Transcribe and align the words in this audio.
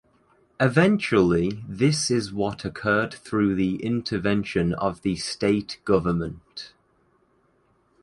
Eventually 0.59 1.63
this 1.67 2.09
is 2.09 2.33
what 2.33 2.65
occurred 2.65 3.13
through 3.13 3.53
the 3.53 3.75
intervention 3.83 4.73
of 4.73 5.03
the 5.03 5.15
State 5.17 5.77
Government. 5.85 6.73